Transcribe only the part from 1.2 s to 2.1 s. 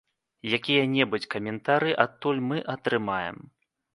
каментары